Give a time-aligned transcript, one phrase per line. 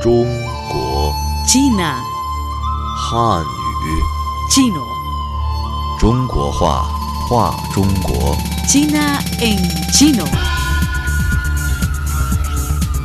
[0.00, 0.24] 中
[0.70, 1.12] 国
[1.46, 1.96] China,
[2.96, 4.02] 汉语
[4.50, 4.82] chino,
[5.98, 6.88] 中国话
[7.28, 8.36] 话中国
[8.68, 9.58] China en
[9.92, 10.26] chino.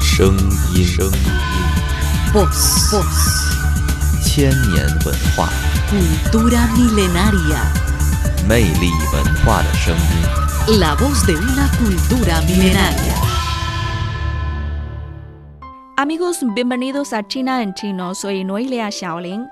[0.00, 0.36] 声
[0.74, 1.12] 音声音
[2.32, 3.04] Voz, voz,
[4.22, 5.48] 千年文化
[5.90, 7.60] cultura milenaria.
[8.46, 10.78] 魅力文化的声音。
[10.78, 13.33] La voz de una cultura milenaria.
[15.97, 18.15] Amigos, bienvenidos a China en chino.
[18.15, 19.47] Soy Noelia Xiaolin.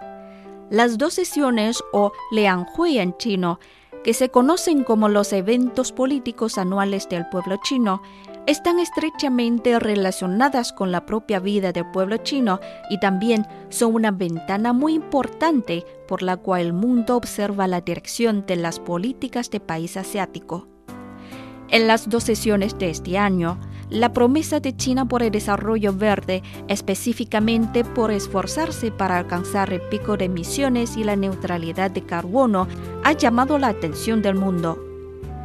[0.70, 3.62] Las dos sesiones o Lianhui en chino,
[4.04, 8.02] que se conocen como los eventos políticos anuales del pueblo chino,
[8.46, 14.74] están estrechamente relacionadas con la propia vida del pueblo chino y también son una ventana
[14.74, 19.96] muy importante por la cual el mundo observa la dirección de las políticas de país
[19.96, 20.73] asiático.
[21.74, 23.58] En las dos sesiones de este año,
[23.90, 30.16] la promesa de China por el desarrollo verde, específicamente por esforzarse para alcanzar el pico
[30.16, 32.68] de emisiones y la neutralidad de carbono,
[33.04, 34.78] ha llamado la atención del mundo.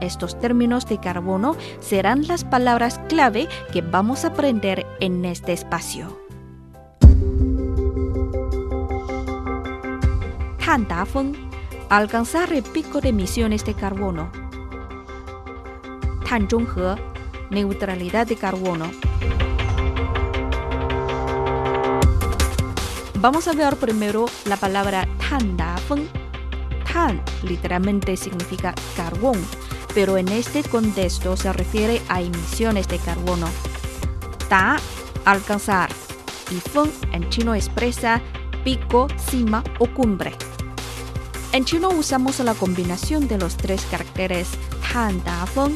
[0.01, 6.15] Estos términos de carbono serán las palabras clave que vamos a aprender en este espacio.
[11.89, 14.31] Alcanzar el pico de emisiones de carbono.
[16.29, 16.97] Tanzhonghe,
[17.49, 18.91] neutralidad de carbono.
[23.15, 26.07] Vamos a ver primero la palabra Tandafeng.
[26.93, 29.43] Tan literalmente significa carbón,
[29.95, 33.49] pero en este contexto se refiere a emisiones de carbono.
[34.51, 34.77] Ta,
[35.25, 35.89] alcanzar,
[36.51, 38.21] y feng en chino expresa
[38.65, 40.35] pico, cima o cumbre.
[41.53, 44.49] En chino usamos la combinación de los tres caracteres
[44.93, 45.75] tan, da, feng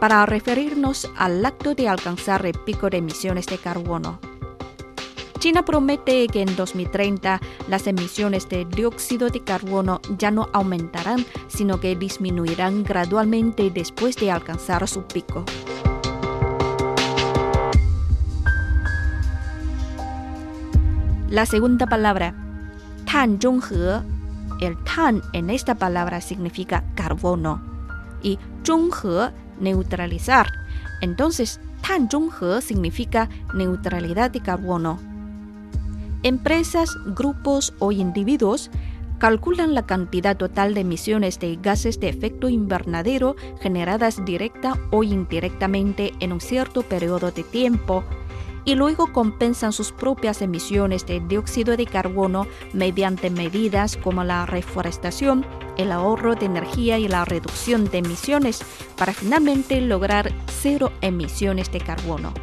[0.00, 4.18] para referirnos al acto de alcanzar el pico de emisiones de carbono.
[5.38, 11.78] China promete que en 2030 las emisiones de dióxido de carbono ya no aumentarán, sino
[11.78, 15.44] que disminuirán gradualmente después de alcanzar su pico.
[21.30, 22.34] La segunda palabra,
[23.10, 24.02] tan zhonghe.
[24.60, 27.62] El tan en esta palabra significa carbono
[28.22, 29.30] y zhonghe
[29.60, 30.52] neutralizar.
[31.00, 34.98] Entonces, tan zhonghe significa neutralidad de carbono.
[36.22, 38.70] Empresas, grupos o individuos
[39.18, 46.12] calculan la cantidad total de emisiones de gases de efecto invernadero generadas directa o indirectamente
[46.20, 48.04] en un cierto periodo de tiempo
[48.68, 55.46] y luego compensan sus propias emisiones de dióxido de carbono mediante medidas como la reforestación,
[55.78, 58.60] el ahorro de energía y la reducción de emisiones
[58.98, 62.34] para finalmente lograr cero emisiones de carbono.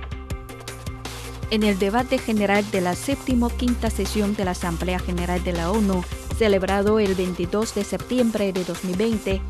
[1.52, 5.70] En el debate general de la séptimo quinta sesión de la Asamblea General de la
[5.70, 6.04] ONU,
[6.40, 9.42] celebrado el 22 de septiembre de 2020,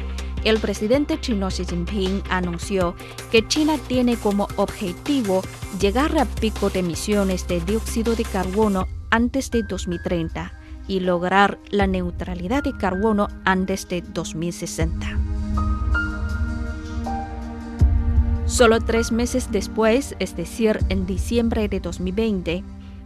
[0.46, 2.96] el presidente chino Xi Jinping anunció
[3.32, 5.42] que China tiene como objetivo
[5.80, 10.54] llegar a pico de emisiones de dióxido de carbono antes de 2030
[10.88, 15.18] y lograr la neutralidad de carbono antes de 2060.
[18.46, 22.64] Solo tres meses después, es decir, en diciembre de 2020,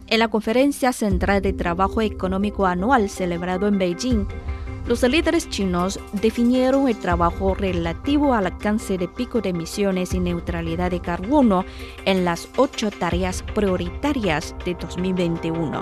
[0.08, 4.26] en la Conferencia Central de Trabajo Económico Anual celebrado en Beijing,
[4.86, 10.90] los líderes chinos definieron el trabajo relativo al alcance de pico de emisiones y neutralidad
[10.90, 11.64] de carbono
[12.04, 15.80] en las ocho tareas prioritarias de 2021.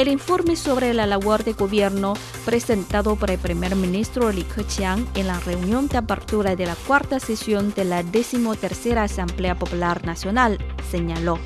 [0.00, 2.14] El informe sobre la labor de gobierno
[2.46, 7.20] presentado por el primer ministro Li Keqiang en la reunión de apertura de la cuarta
[7.20, 10.56] sesión de la decimotercera Asamblea Popular Nacional
[10.90, 11.38] señaló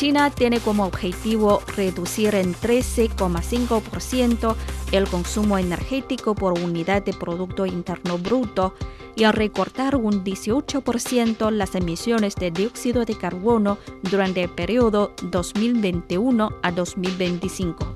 [0.00, 4.54] China tiene como objetivo reducir en 13,5%
[4.92, 8.72] el consumo energético por unidad de Producto Interno Bruto
[9.14, 13.76] y a recortar un 18% las emisiones de dióxido de carbono
[14.10, 17.94] durante el periodo 2021 a 2025.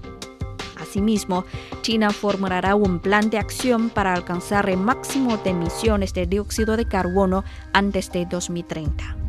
[0.79, 1.47] Asimismo,
[1.81, 6.87] China formulará un plan de acción para alcanzar el máximo de emisiones de dióxido de
[6.87, 9.24] carbono antes de 2030.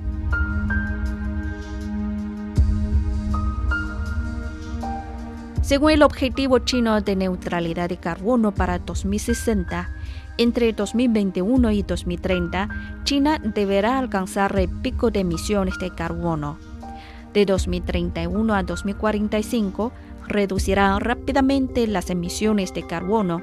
[5.65, 9.89] Según el objetivo chino de neutralidad de carbono para 2060,
[10.38, 16.59] entre 2021 y 2030, China deberá alcanzar el pico de emisiones de carbono.
[17.33, 19.91] De 2031 a 2045,
[20.27, 23.41] reducirá rápidamente las emisiones de carbono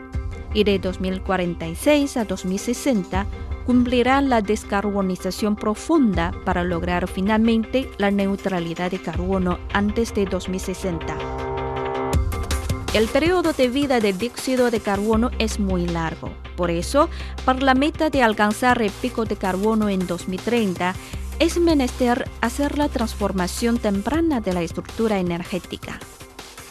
[0.54, 3.26] y de 2046 a 2060
[3.66, 11.41] cumplirá la descarbonización profunda para lograr finalmente la neutralidad de carbono antes de 2060.
[12.94, 16.30] El periodo de vida del dióxido de carbono es muy largo.
[16.56, 17.08] Por eso,
[17.46, 20.94] para la meta de alcanzar el pico de carbono en 2030,
[21.38, 25.98] es menester hacer la transformación temprana de la estructura energética.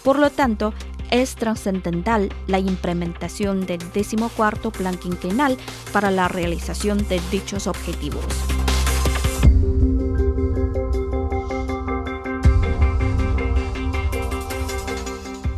[0.03, 0.75] Por lo tanto,
[1.09, 5.57] es trascendental la implementación del decimocuarto plan quinquenal
[5.91, 8.60] para la realización de dichos objetivos.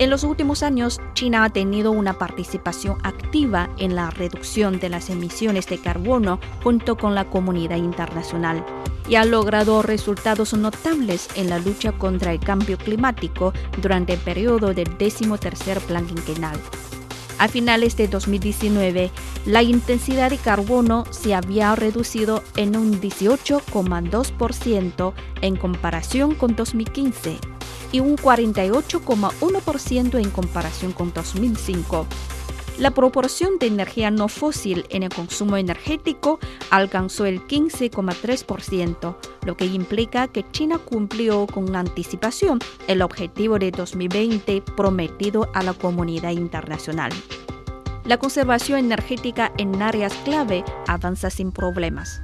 [0.04, 5.10] En los últimos años, China ha tenido una participación activa en la reducción de las
[5.10, 8.66] emisiones de carbono junto con la comunidad internacional
[9.08, 14.74] y ha logrado resultados notables en la lucha contra el cambio climático durante el periodo
[14.74, 16.60] del tercer plan quinquenal.
[17.40, 19.10] A finales de 2019,
[19.46, 27.53] la intensidad de carbono se había reducido en un 18,2% en comparación con 2015
[27.94, 32.06] y un 48,1% en comparación con 2005
[32.80, 36.40] la proporción de energía no fósil en el consumo energético
[36.72, 44.64] alcanzó el 15,3%, lo que implica que China cumplió con anticipación el objetivo de 2020
[44.76, 47.12] prometido a la comunidad internacional.
[48.06, 52.22] La conservación energética en áreas clave avanza sin problemas.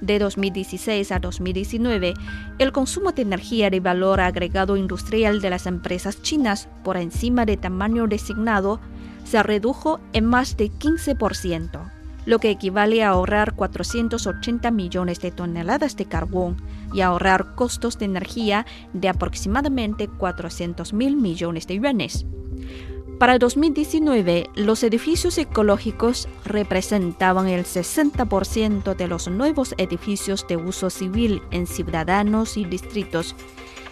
[0.00, 2.14] De 2016 a 2019,
[2.58, 7.58] el consumo de energía de valor agregado industrial de las empresas chinas por encima del
[7.58, 8.80] tamaño designado
[9.24, 11.92] se redujo en más de 15%,
[12.24, 16.56] lo que equivale a ahorrar 480 millones de toneladas de carbón
[16.94, 22.26] y ahorrar costos de energía de aproximadamente 400 mil millones de yuanes.
[23.20, 31.42] Para 2019, los edificios ecológicos representaban el 60% de los nuevos edificios de uso civil
[31.52, 33.36] en ciudadanos y distritos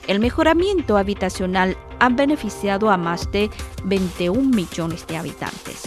[0.09, 3.51] el mejoramiento habitacional ha beneficiado a más de
[3.85, 5.83] 21 millones de habitantes.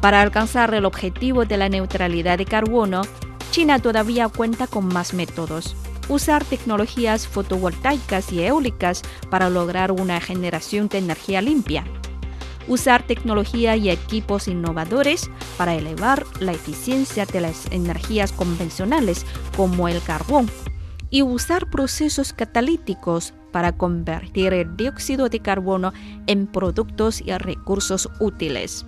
[0.00, 3.02] Para alcanzar el objetivo de la neutralidad de carbono,
[3.50, 5.76] China todavía cuenta con más métodos.
[6.08, 11.84] Usar tecnologías fotovoltaicas y eólicas para lograr una generación de energía limpia.
[12.68, 19.26] Usar tecnología y equipos innovadores para elevar la eficiencia de las energías convencionales
[19.56, 20.48] como el carbón.
[21.10, 25.92] Y usar procesos catalíticos para convertir el dióxido de carbono
[26.26, 28.86] en productos y recursos útiles.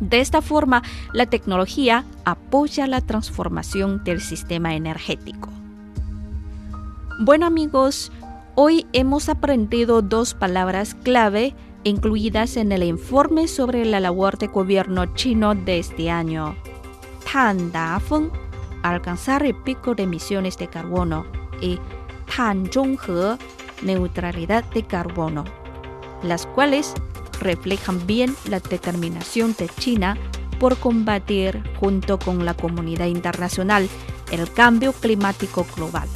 [0.00, 0.82] De esta forma,
[1.12, 5.50] la tecnología apoya la transformación del sistema energético.
[7.22, 8.10] Bueno amigos,
[8.54, 11.54] hoy hemos aprendido dos palabras clave
[11.84, 16.56] incluidas en el informe sobre la labor de gobierno chino de este año.
[17.32, 18.30] Tan Feng,
[18.82, 21.24] alcanzar el pico de emisiones de carbono,
[21.60, 21.78] y
[22.34, 23.38] Tan Zhonghe,
[23.82, 25.44] neutralidad de carbono,
[26.22, 26.94] las cuales
[27.40, 30.16] reflejan bien la determinación de China
[30.58, 33.88] por combatir junto con la comunidad internacional
[34.30, 36.08] el cambio climático global.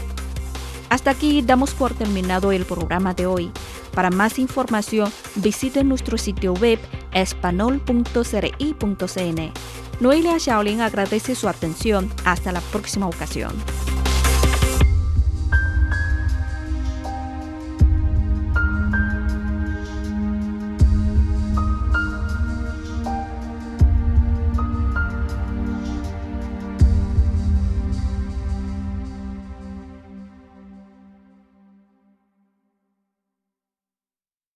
[0.91, 3.51] Hasta aquí damos por terminado el programa de hoy.
[3.95, 6.79] Para más información visiten nuestro sitio web
[7.13, 9.53] espanol.cri.cn.
[10.01, 12.11] Noelia Shaolin agradece su atención.
[12.25, 13.53] Hasta la próxima ocasión.